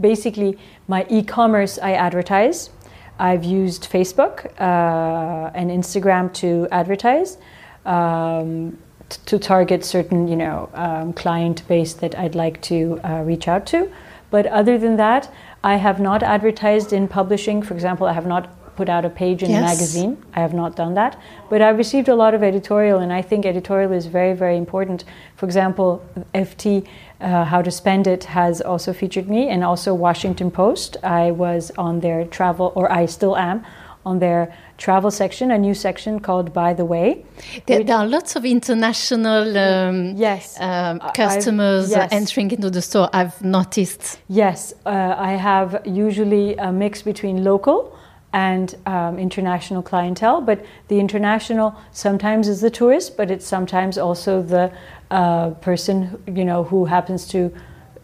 [0.00, 2.70] basically my e-commerce I advertise.
[3.18, 7.38] I've used Facebook uh, and Instagram to advertise
[7.84, 8.78] um,
[9.26, 13.66] to target certain, you know, um, client base that I'd like to uh, reach out
[13.66, 13.90] to.
[14.30, 15.32] But other than that,
[15.64, 17.62] I have not advertised in publishing.
[17.62, 19.60] For example, I have not put out a page in Yes.
[19.60, 20.16] a magazine.
[20.34, 21.16] I have not done that.
[21.50, 25.04] But I've received a lot of editorial, and I think editorial is very, very important.
[25.34, 26.00] For example,
[26.32, 26.84] FT,
[27.20, 30.96] uh, How to Spend It, has also featured me, and also Washington Post.
[31.02, 33.64] I was on their travel, or I still am,
[34.04, 37.24] on their travel section, a new section called By the Way.
[37.66, 40.58] There, there are lots of international um, Yes.
[40.60, 42.12] um, customers uh, yes.
[42.12, 43.10] entering into the store.
[43.12, 44.20] I've noticed.
[44.28, 47.96] Yes, uh, I have usually a mix between local
[48.32, 54.42] and um, international clientele, but the international sometimes is the tourist, but it's sometimes also
[54.42, 54.70] the
[55.10, 57.50] uh, person you know who happens to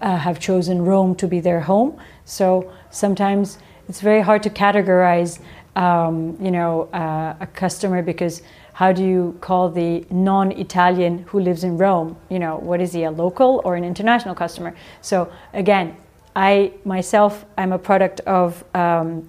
[0.01, 1.99] uh, have chosen Rome to be their home.
[2.25, 5.41] So sometimes it's very hard to categorize,
[5.77, 8.43] um, you know, uh, a customer because
[8.75, 12.17] how do you call the non-Italian who lives in Rome?
[12.29, 14.75] You know, what is he, a local or an international customer?
[15.01, 15.97] So again,
[16.37, 19.29] I myself, I'm a product of um,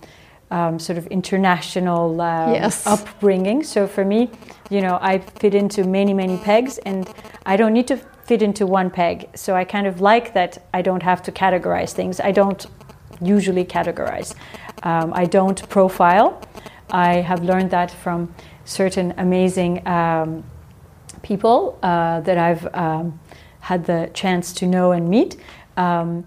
[0.52, 2.86] um, sort of international um, Yes.
[2.88, 3.64] upbringing.
[3.64, 4.30] So for me,
[4.70, 7.08] you know, I fit into many, many pegs, and
[7.46, 9.30] I don't need to fit into one peg.
[9.36, 12.20] So I kind of like that I don't have to categorize things.
[12.20, 12.66] I don't
[13.22, 14.34] usually categorize.
[14.86, 16.42] Um, I don't profile.
[16.92, 20.44] I have learned that from certain amazing um,
[21.24, 23.20] people uh, that I've um,
[23.60, 25.38] had the chance to know and meet.
[25.76, 26.26] Um,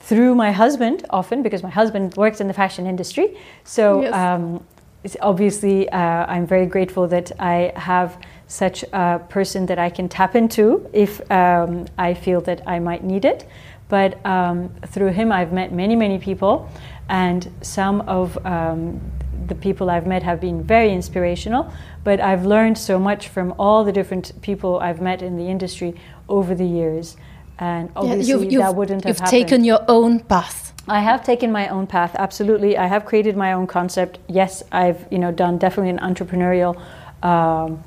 [0.00, 3.36] through my husband, often because my husband works in the fashion industry.
[3.64, 4.14] So Yes.
[4.14, 4.64] um,
[5.02, 8.16] it's obviously, uh, I'm very grateful that I have
[8.46, 13.02] such a person that I can tap into if um, I feel that I might
[13.02, 13.48] need it.
[13.88, 16.68] But um, through him, I've met many, many people,
[17.08, 19.00] and some of um,
[19.46, 21.72] the people I've met have been very inspirational.
[22.04, 25.94] But I've learned so much from all the different people I've met in the industry
[26.28, 27.16] over the years.
[27.58, 29.30] And Yeah, obviously, you've you've, that wouldn't have you've happened.
[29.30, 30.72] taken your own path.
[30.88, 32.78] I have taken my own path, absolutely.
[32.78, 34.18] I have created my own concept.
[34.28, 36.76] Yes, I've you know done definitely an entrepreneurial
[37.24, 37.82] um,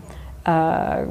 [0.46, 1.06] uh,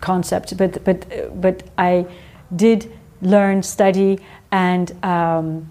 [0.00, 1.06] concept, but but
[1.40, 2.06] but I
[2.54, 5.68] did learn, study, and um,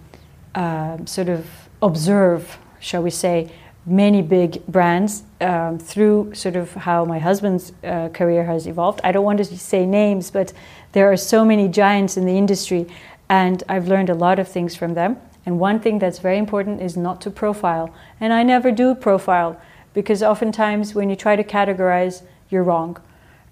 [0.56, 1.48] uh, sort of
[1.82, 3.52] observe, shall we say,
[3.86, 9.02] many big brands um, through sort of how my husband's uh, career has evolved.
[9.04, 10.54] I don't want to say names, but
[10.92, 12.88] there are so many giants in the industry,
[13.30, 15.18] and I've learned a lot of things from them.
[15.46, 17.94] And one thing that's very important is not to profile.
[18.20, 19.60] And I never do profile
[19.94, 22.98] because oftentimes when you try to categorize, you're wrong.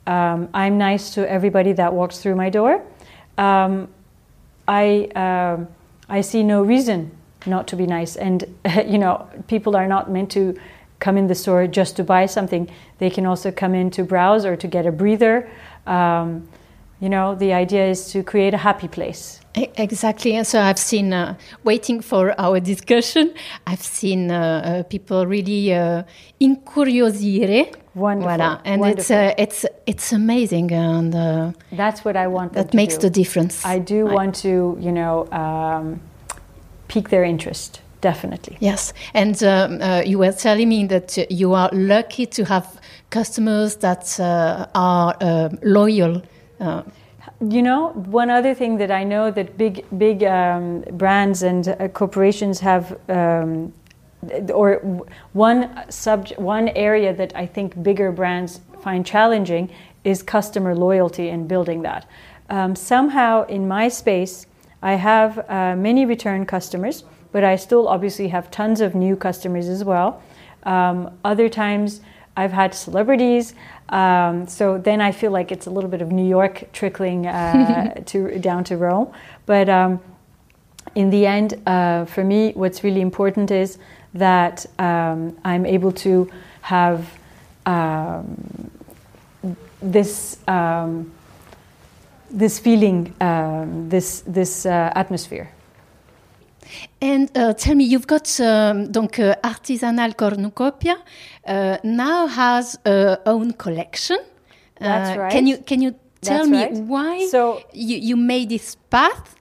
[0.05, 2.83] Um, I'm nice to everybody that walks through my door.
[3.37, 3.87] Um,
[4.67, 5.67] I um,
[6.09, 7.11] I see no reason
[7.45, 8.43] not to be nice, and
[8.85, 10.59] you know, people are not meant to
[10.99, 12.69] come in the store just to buy something.
[12.97, 15.49] They can also come in to browse or to get a breather.
[15.87, 16.49] Um,
[16.99, 19.39] you know, the idea is to create a happy place.
[19.55, 20.35] Exactly.
[20.35, 23.33] And so I've seen, uh, waiting for our discussion,
[23.65, 26.03] I've seen uh, uh, people really uh,
[26.41, 27.73] incuriosire.
[27.99, 28.59] Wonderful, Voilà.
[28.65, 30.71] And it's, uh, it's, it's amazing.
[30.71, 32.53] And uh, That's what I want.
[32.53, 33.01] That makes do.
[33.01, 33.65] the difference.
[33.65, 35.99] I do I- want to, you know, um,
[36.87, 37.81] pique their interest.
[38.01, 38.55] Definitely.
[38.61, 42.65] Yes, and um, uh, you were telling me that uh, you are lucky to have
[43.09, 46.21] customers that uh, are uh, loyal.
[46.61, 46.83] Uh,
[47.41, 51.87] You know, one other thing that I know that big big um, brands and uh,
[51.93, 53.71] corporations have, um,
[54.53, 59.69] or one subject, one area that I think bigger brands find challenging
[60.03, 62.07] is customer loyalty and building that.
[62.49, 64.47] Um, somehow, in my space,
[64.81, 69.67] I have uh, many return customers, but I still obviously have tons of new customers
[69.67, 70.21] as well.
[70.63, 72.01] Um, other times,
[72.35, 73.53] I've had celebrities,
[73.89, 78.01] um, so then I feel like it's a little bit of New York trickling uh,
[78.05, 79.11] to down to Rome.
[79.45, 79.99] But um,
[80.95, 83.77] in the end, uh, for me, what's really important is
[84.13, 86.29] that um, I'm able to
[86.61, 87.05] have
[87.65, 88.25] um,
[89.81, 91.11] this um,
[92.31, 95.47] this feeling, um, this this uh, atmosphere.
[97.01, 100.97] And uh, tell me, you've got um, donc uh, artisanal cornucopia
[101.47, 104.17] uh, now has a own collection.
[104.79, 105.31] That's Uh, right.
[105.31, 105.91] Can you can you
[106.21, 106.77] tell That's me right.
[106.87, 109.35] why So- you, you made this path?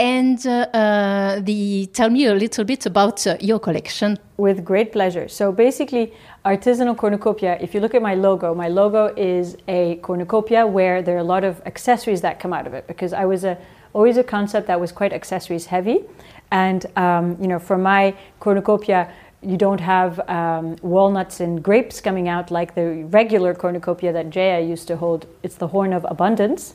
[0.00, 4.18] And uh, uh, the tell me a little bit about uh, your collection.
[4.38, 5.28] With great pleasure.
[5.28, 10.66] So basically, artisanal cornucopia, if you look at my logo, my logo is a cornucopia
[10.66, 13.44] where there are a lot of accessories that come out of it because I was
[13.44, 13.58] a,
[13.92, 16.06] always a concept that was quite accessories heavy.
[16.50, 22.26] And, um, you know, for my cornucopia, you don't have um, walnuts and grapes coming
[22.26, 25.26] out like the regular cornucopia that Jaya used to hold.
[25.42, 26.74] It's the horn of abundance.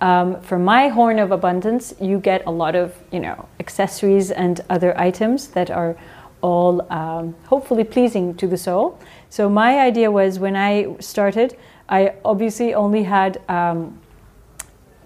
[0.00, 4.60] Um, for my horn of abundance, you get a lot of you know accessories and
[4.70, 5.96] other items that are
[6.42, 8.98] all um, hopefully pleasing to the soul.
[9.28, 11.56] So my idea was when I started,
[11.88, 14.00] I obviously only had um,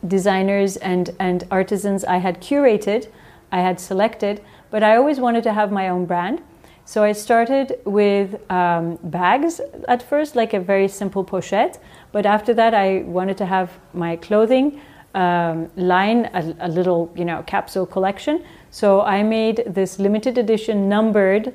[0.06, 3.08] designers and and artisans I had curated,
[3.50, 6.40] I had selected, but I always wanted to have my own brand.
[6.86, 11.78] So I started with um, bags at first, like a very simple pochette.
[12.14, 14.80] But after that, I wanted to have my clothing
[15.16, 18.44] um, line, a, a, little, you know, capsule collection.
[18.70, 21.52] So I made this limited edition numbered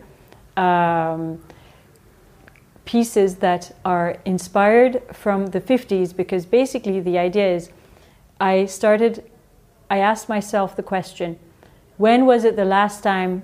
[0.57, 1.41] um,
[2.83, 7.69] pieces that are inspired from the 50s because basically the idea is
[8.41, 9.31] I started,
[9.89, 11.39] I asked myself the question
[11.95, 13.43] when was it the last time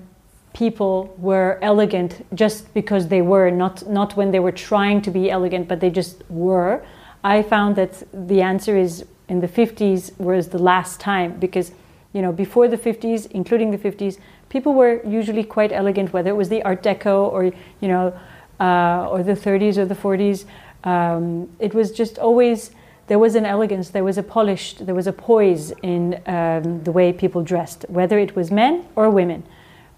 [0.52, 5.30] people were elegant just because they were, not, not when they were trying to be
[5.30, 6.84] elegant, but they just were.
[7.24, 11.72] I found that the answer is in the 50s was the last time because,
[12.12, 16.36] you know, before the 50s, including the 50s, people were usually quite elegant, whether it
[16.36, 18.18] was the Art Deco or, you know,
[18.60, 20.44] uh, or the 30s or the 40s.
[20.84, 22.70] Um, it was just always
[23.08, 26.90] there was an elegance, there was a polished, there was a poise in um, the
[26.90, 29.44] way people dressed, whether it was men or women.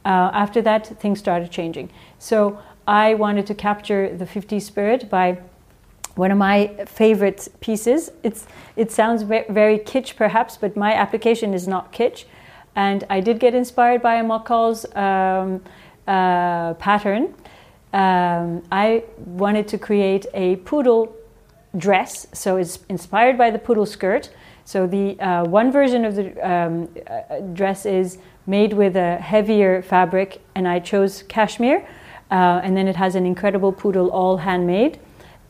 [0.04, 1.90] Uh, after that, things started changing.
[2.18, 5.38] So I wanted to capture the 50s spirit by
[6.18, 8.10] one of my favorite pieces.
[8.24, 12.24] It's, it sounds very kitsch perhaps, but my application is not kitsch.
[12.74, 15.62] And I did get inspired by a um,
[16.06, 17.34] uh, pattern.
[17.92, 21.14] Um, I wanted to create a poodle
[21.76, 24.30] dress, so it's inspired by the poodle skirt.
[24.64, 29.82] So the uh, one version of the um, uh, dress is made with a heavier
[29.82, 31.86] fabric, and I chose cashmere.
[32.30, 34.98] Uh, and then it has an incredible poodle, all handmade,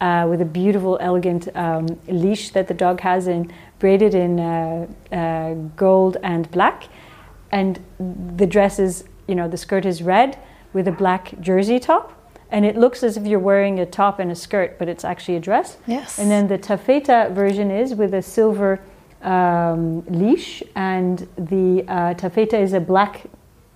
[0.01, 4.87] uh, with a beautiful, elegant um, leash that the dog has in braided in uh,
[5.13, 6.85] uh, gold and black.
[7.51, 7.79] And
[8.37, 10.39] the dress is, you know, the skirt is red
[10.73, 12.15] with a black jersey top.
[12.51, 15.37] And it looks as if you're wearing a top and a skirt, but it's actually
[15.37, 15.77] a dress.
[15.87, 16.19] Yes.
[16.19, 18.81] And then the taffeta version is with a silver
[19.23, 23.25] um, leash, and the uh, taffeta is a black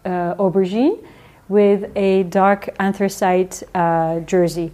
[0.04, 1.04] uh, aubergine
[1.48, 4.72] with a dark anthracite uh, jersey.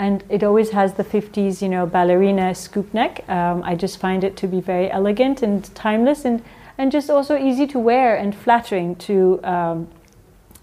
[0.00, 3.22] And it always has the 50s, you know, ballerina scoop neck.
[3.28, 6.42] Um, I just find it to be very elegant and timeless and,
[6.78, 9.88] and just also easy to wear and flattering to um,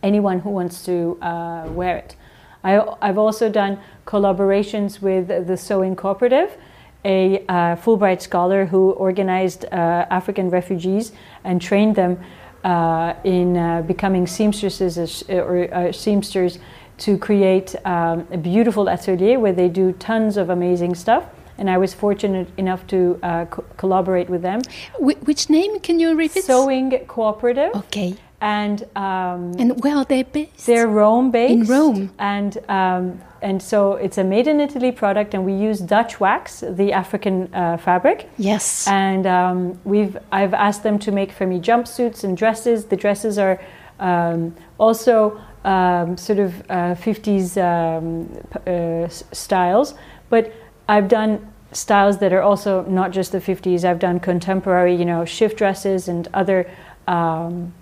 [0.01, 2.15] anyone who wants to uh, wear it.
[2.63, 6.57] I, I've also done collaborations with the Sewing Cooperative
[7.05, 11.11] a uh, Fulbright scholar who organized uh, African refugees
[11.43, 12.19] and trained them
[12.63, 16.59] uh, in uh, becoming seamstresses or uh, seamsters
[16.99, 21.23] to create um, a beautiful atelier where they do tons of amazing stuff.
[21.59, 24.61] And I was fortunate enough to uh, co- collaborate with them.
[24.99, 26.43] Wh- which name can you repeat?
[26.43, 27.73] Sewing Cooperative.
[27.75, 30.65] Okay and um, and where are they based?
[30.65, 35.33] They're Rome based in Rome, and um, and so it's a made in Italy product,
[35.33, 38.29] and we use Dutch wax, the African uh, fabric.
[38.37, 42.85] Yes, and um, we've I've asked them to make for me jumpsuits and dresses.
[42.85, 43.59] The dresses are
[43.99, 48.27] um, also um, sort of uh, 50s um,
[48.65, 49.93] uh, styles,
[50.29, 50.53] but
[50.87, 53.83] I've done styles that are also not just the 50s.
[53.83, 56.69] I've done contemporary, you know, shift dresses and other
[57.07, 57.73] um,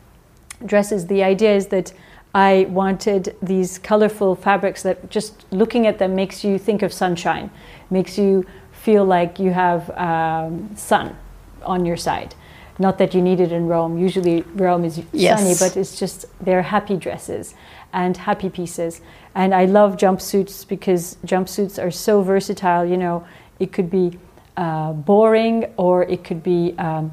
[0.66, 1.94] dresses, the idea is that
[2.34, 7.50] I wanted these colorful fabrics that just looking at them makes you think of sunshine,
[7.90, 11.16] makes you feel like you have um, sun
[11.64, 12.36] on your side.
[12.78, 13.98] Not that you need it in Rome.
[13.98, 15.40] Usually Rome is yes.
[15.40, 17.54] sunny, but it's just they're happy dresses
[17.94, 19.02] and happy pieces.
[19.34, 22.86] And I love jumpsuits because jumpsuits are so versatile.
[22.86, 23.26] You know,
[23.60, 24.20] it could be
[24.58, 27.12] uh, boring or it could be um,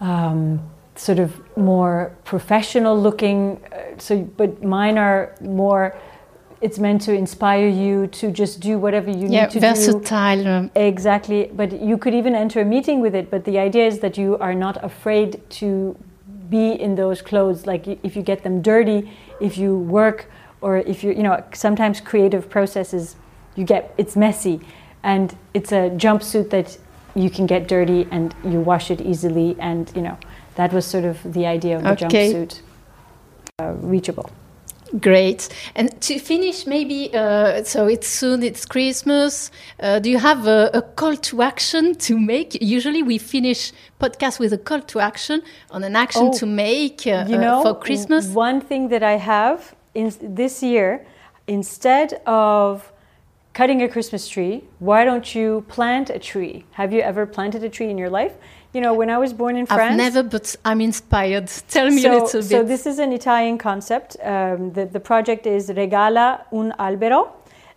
[0.00, 0.60] um,
[0.94, 3.62] sort of more professional looking.
[3.70, 5.94] Uh, so, but mine are more.
[6.60, 10.36] It's meant to inspire you to just do whatever you yeah, need to versatile.
[10.36, 10.42] do.
[10.42, 10.70] versatile.
[10.74, 11.50] Exactly.
[11.52, 13.30] But you could even enter a meeting with it.
[13.30, 15.96] But the idea is that you are not afraid to
[16.48, 17.66] be in those clothes.
[17.66, 20.30] Like if you get them dirty, if you work,
[20.60, 23.16] or if you, you know, sometimes creative processes,
[23.54, 24.60] you get it's messy,
[25.02, 26.78] and it's a jumpsuit that
[27.14, 30.18] you can get dirty and you wash it easily, and you know
[30.56, 32.32] that was sort of the idea of the okay.
[32.32, 32.60] jumpsuit
[33.58, 34.30] uh, reachable.
[35.00, 35.48] Great.
[35.74, 39.50] And to finish, maybe, uh, so it's soon, it's Christmas.
[39.80, 42.56] Uh, do you have a, a, call to action to make?
[42.62, 47.06] Usually we finish podcast with a call to action on an action oh, to make
[47.06, 48.28] uh, you know, for Christmas.
[48.28, 51.04] One thing that I have in this year,
[51.46, 52.92] instead of
[53.52, 56.64] cutting a Christmas tree, why don't you plant a tree?
[56.72, 58.34] Have you ever planted a tree in your life?
[58.76, 61.48] You know, when I was born in France, I've never, but I'm inspired.
[61.70, 62.50] Tell me so, a little bit.
[62.50, 64.18] So this is an Italian concept.
[64.22, 67.30] Um, the, the project is Regala un albero,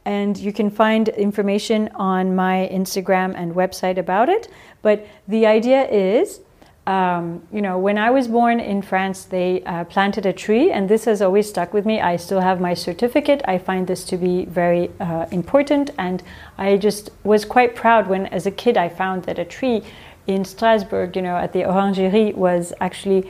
[0.04, 4.50] and you can find information on my Instagram and website about it.
[4.82, 6.42] But the idea is
[6.90, 10.90] um, you know, when I was born in France, they uh, planted a tree, and
[10.90, 12.02] this has always stuck with me.
[12.02, 13.44] I still have my certificate.
[13.46, 16.24] I find this to be very uh, important, and
[16.58, 19.84] I just was quite proud when, as a kid, I found that a tree
[20.30, 23.22] in Strasbourg, you know, at the Orangerie, was actually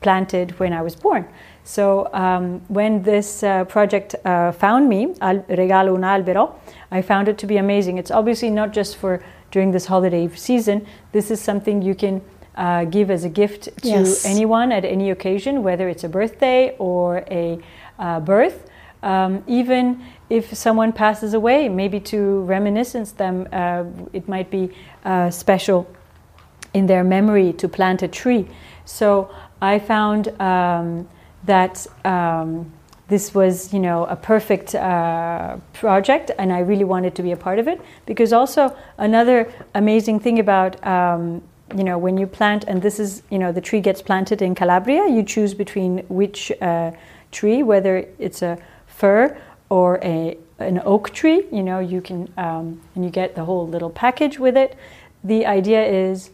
[0.00, 1.26] planted when I was born.
[1.64, 6.54] So um, when this uh, project uh, found me, Al- Regalo un albero,
[6.90, 7.98] I found it to be amazing.
[7.98, 10.86] It's obviously not just for during this holiday season.
[11.12, 12.20] This is something you can
[12.56, 14.24] uh, give as a gift to Yes.
[14.24, 17.58] anyone at any occasion, whether it's a birthday or a
[17.98, 18.68] uh, birth.
[19.02, 24.70] Um, even if someone passes away, maybe to reminiscence them, uh, it might be
[25.04, 25.86] uh, special
[26.78, 28.46] in their memory to plant a tree.
[28.84, 31.08] So I found um,
[31.44, 32.72] that um,
[33.08, 37.36] this was, you know, a perfect uh, project, and I really wanted to be a
[37.36, 37.80] part of it.
[38.06, 41.42] Because also another amazing thing about um,
[41.76, 44.54] you know when you plant, and this is, you know, the tree gets planted in
[44.54, 45.06] Calabria.
[45.08, 46.92] You choose between which uh,
[47.30, 49.36] tree, whether it's a fir
[49.68, 51.44] or a an oak tree.
[51.52, 54.76] You know, you can um, and you get the whole little package with it.
[55.24, 56.30] The idea is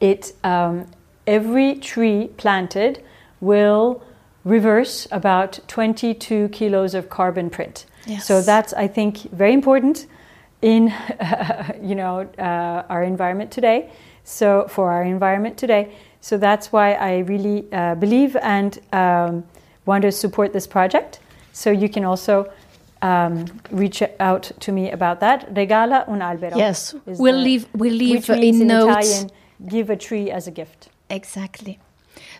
[0.00, 0.86] it um,
[1.26, 3.02] every tree planted
[3.40, 4.02] will
[4.44, 7.86] reverse about 22 kilos of carbon print.
[8.06, 8.26] Yes.
[8.26, 10.06] So that's I think very important
[10.62, 10.92] in
[11.82, 13.90] you know uh, our environment today.
[14.24, 15.92] So for our environment today.
[16.20, 19.44] So that's why I really uh, believe and um,
[19.86, 21.20] want to support this project.
[21.52, 22.50] So you can also
[23.02, 25.54] um, reach out to me about that.
[25.54, 26.56] Regala un albero.
[26.56, 29.08] Yes, we'll the- leave- we'll leave in in notes.
[29.08, 29.30] Italian,
[29.66, 30.88] give a tree as a gift.
[31.10, 31.78] Exactly.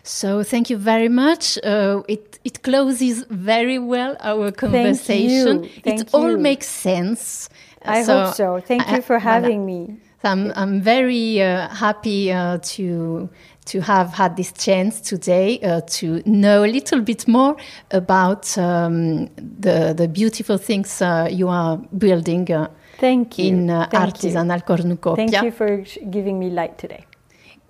[0.03, 1.57] So thank you very much.
[1.63, 5.63] Uh, it it closes very well our conversation.
[5.63, 5.93] Thank you.
[5.93, 7.49] it all makes sense.
[7.85, 8.59] I hope so.
[8.59, 9.21] Thank I- you for voilà.
[9.33, 9.97] having me.
[10.23, 13.29] I'm I'm very uh, happy uh, to
[13.65, 17.55] to have had this chance today uh, to know a little bit more
[17.91, 19.27] about um,
[19.61, 22.67] the the beautiful things uh, you are building uh,
[22.99, 23.45] Thank you.
[23.47, 24.29] in uh, Thank you.
[24.31, 25.25] artisanal cornucopia.
[25.27, 27.05] Thank you for giving me light today.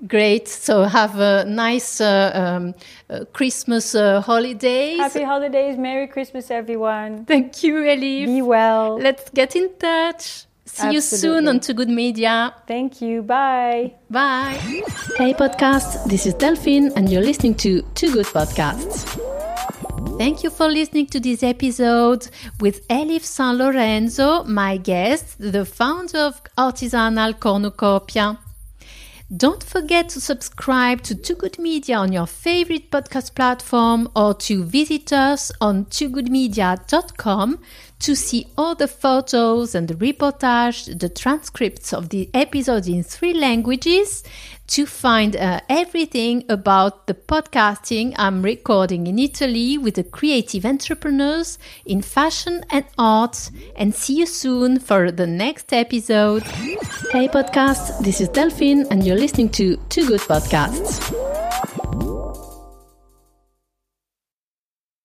[0.07, 0.47] Great.
[0.47, 2.73] So have a nice uh, um,
[3.09, 4.99] uh, Christmas uh, holidays.
[4.99, 5.77] Happy holidays.
[5.77, 7.25] Merry Christmas, everyone.
[7.25, 8.25] Thank you, Elif.
[8.25, 8.97] Be well.
[8.97, 10.45] Let's get in touch.
[10.65, 12.53] See you soon on Too Good Media.
[12.67, 13.23] Thank you.
[13.23, 13.95] Bye.
[14.09, 14.57] Bye.
[15.17, 16.05] Hey, podcast.
[16.05, 19.19] This is Delphine, and you're listening to Too Good Podcasts.
[20.17, 22.29] Thank you for listening to this episode
[22.61, 28.37] with Elif San Lorenzo, my guest, the founder of Artisanal Cornucopia.
[29.35, 34.63] Don't forget to subscribe to Too Good Media on your favorite podcast platform or to
[34.63, 37.59] visit us on toogoodmedia.com
[37.99, 43.33] to see all the photos and the reportage, the transcripts of the episodes in three
[43.33, 44.23] languages,
[44.67, 51.57] to find uh, everything about the podcasting I'm recording in Italy with the creative entrepreneurs
[51.85, 53.49] in fashion and art.
[53.75, 56.43] And see you soon for the next episode.
[57.11, 61.29] Hey, podcast, this is Delphine, and you're listening to Too Good Podcasts.